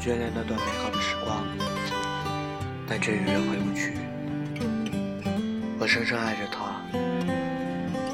[0.00, 1.46] 眷恋那段美好的时光，
[2.88, 3.92] 但却永远回不去。
[5.78, 6.80] 我深深爱着他，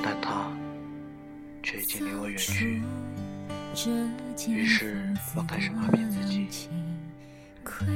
[0.02, 0.50] 但他
[1.62, 2.82] 却已经离我远去。
[4.48, 6.68] 于是我开始麻痹自己。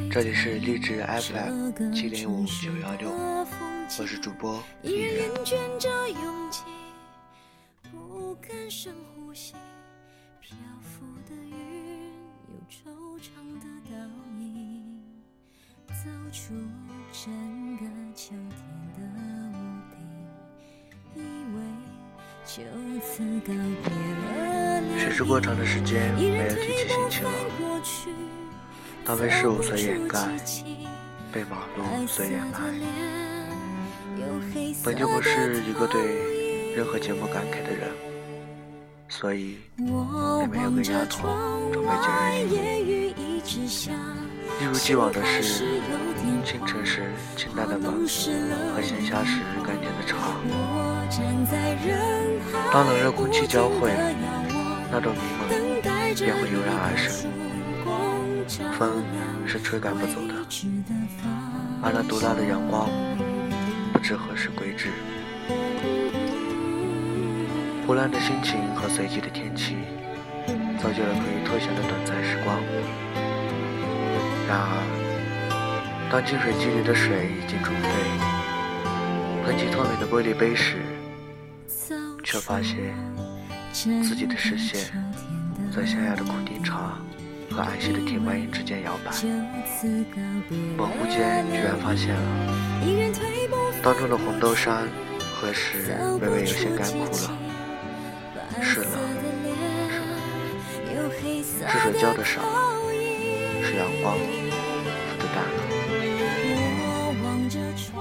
[0.09, 4.95] 这里是励志 FM 七零五九幺六，我是主播一
[12.51, 12.61] 元。
[24.99, 27.31] 学时过长的时间，没有提起心情了。
[29.05, 30.19] 当被事物所掩盖，
[31.33, 32.75] 被忙碌所掩埋。
[34.85, 37.89] 本就不是一个对任何节目感慨的人，
[39.11, 41.29] 所以也没有跟丫头
[41.73, 42.07] 准备节
[42.47, 43.21] 日礼物。
[44.61, 45.43] 一如既往的是，
[46.45, 47.03] 清晨时
[47.37, 50.17] 清淡的粉和闲暇时甘甜的茶。
[52.73, 53.91] 当冷热空气交汇，
[54.93, 55.49] 那种迷茫
[56.15, 57.29] 便会油然而生。
[58.79, 59.03] 风
[59.47, 60.35] 是吹赶不走的，
[61.83, 62.89] 而那毒辣的阳光
[63.93, 64.91] 不知何时归至。
[67.91, 69.75] 胡乱的心情和随机的天气，
[70.79, 72.57] 造就了可以脱险的短暂时光。
[74.47, 77.91] 然而，当净水机里的水已经煮沸，
[79.45, 80.77] 捧起透明的玻璃杯时，
[82.23, 82.95] 却发现
[84.05, 84.79] 自己的视线
[85.75, 86.97] 在香雅的苦丁茶
[87.51, 89.11] 和安息的铁观音之间摇摆。
[90.77, 92.23] 模糊间，居然发现了
[93.83, 94.87] 当中的红豆杉
[95.35, 97.50] 何时微微有些干枯了？
[98.63, 98.87] 是了，
[99.91, 100.13] 是了，
[101.69, 102.41] 是水浇的少，
[103.63, 104.17] 是阳光。
[106.53, 107.97] 我望着窗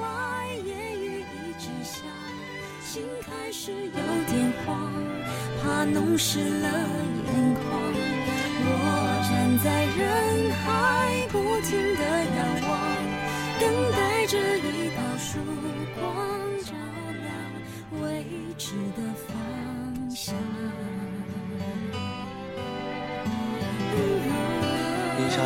[0.00, 0.04] 外，
[0.64, 2.02] 夜雨一直下，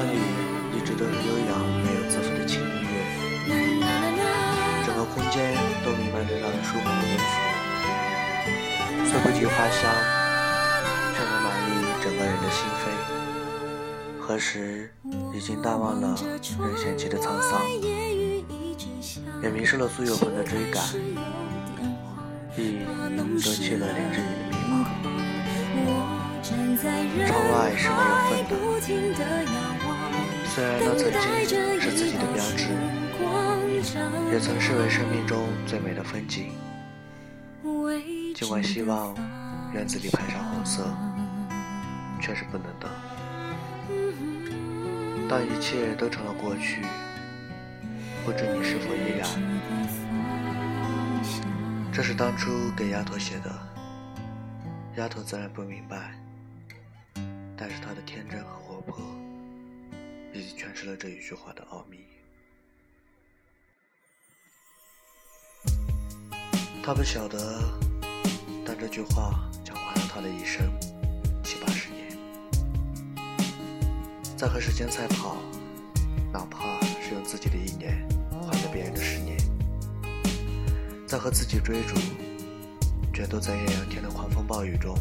[0.03, 0.19] 里
[0.77, 0.89] 一直。
[0.99, 1.53] 都是悠扬、
[1.85, 2.91] 没有字符的轻音乐，
[4.85, 5.55] 整个空间
[5.85, 7.25] 都弥漫着让人舒缓的音符，
[9.07, 9.79] 虽不及花香，
[11.15, 11.71] 却能满溢
[12.03, 12.83] 整个人的心扉。
[14.19, 14.93] 何时
[15.33, 16.19] 已经淡忘了
[16.59, 17.63] 任贤齐的沧桑，
[19.41, 20.83] 也迷失了苏有朋的追赶，
[22.57, 22.81] 亦
[23.41, 24.75] 丢弃了林志颖的迷茫。
[27.29, 29.78] 窗外是没有风的。
[30.59, 31.13] 虽然那曾
[31.47, 32.67] 经是自己的标志，
[34.33, 36.51] 也曾视为生命中最美的风景。
[38.35, 39.15] 尽管希望
[39.73, 40.93] 院子里排上红色，
[42.21, 42.91] 却是不能的。
[45.29, 46.83] 当一切都成了过去，
[48.25, 49.29] 不知你是否依然？
[51.93, 53.57] 这是当初给丫头写的，
[54.97, 56.19] 丫头自然不明白，
[57.57, 58.99] 但是她的天真和活泼。
[60.33, 61.99] 已经诠释了这一句话的奥秘。
[66.83, 67.63] 他不晓得，
[68.65, 70.67] 但这句话讲完了他的一生，
[71.43, 72.19] 七八十年，
[74.37, 75.37] 在和时间赛跑，
[76.33, 79.37] 哪怕是用自己的一年换了别人的十年，
[81.07, 81.95] 在和自己追逐，
[83.13, 84.97] 决斗在艳阳天的狂风暴雨中。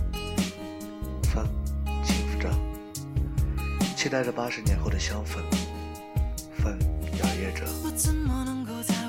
[4.07, 5.43] 期待着八十年后的相逢，
[6.59, 6.79] 风
[7.19, 7.65] 摇曳着，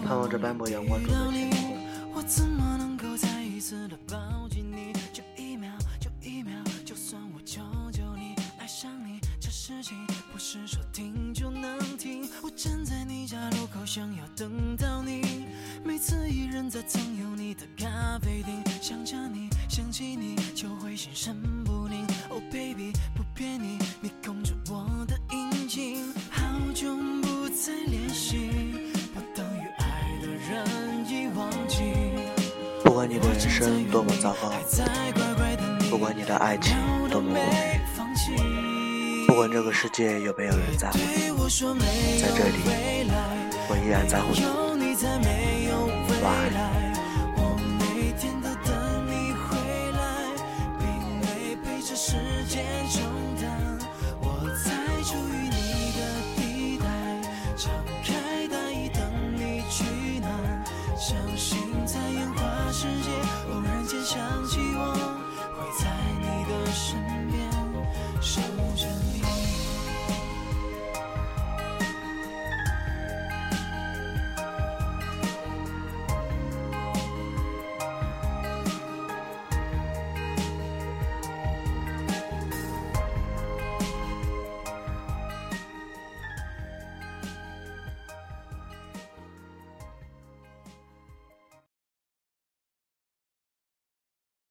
[0.04, 1.76] 盼望着斑驳阳光中的天空。
[2.12, 4.92] 我怎么能够再一次的抱紧你？
[5.12, 5.70] 就一秒，
[6.00, 6.52] 就一秒，
[6.84, 7.60] 就算我求
[7.92, 9.96] 求你，爱上你这事情
[10.32, 12.28] 不是说停就能停。
[12.42, 15.46] 我站在你家路口，想要等到你。
[15.84, 22.04] 每次一人在曾有你的咖啡厅，想着你，想起你，就会心神不宁。
[22.30, 23.77] Oh baby，不骗你，
[33.08, 34.52] 管你的人生多么糟糕，
[35.88, 36.76] 不管你的爱情
[37.10, 37.36] 多么无
[38.30, 42.58] 语，不管这个世界有没有人在乎你，在这里，
[43.70, 44.44] 我依然在乎你。
[46.22, 46.68] 晚安。